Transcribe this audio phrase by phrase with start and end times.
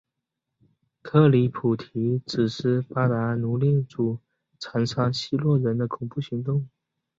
[1.03, 4.17] 克里普提指斯巴达奴隶主
[4.57, 6.67] 残杀希洛人的恐怖行动。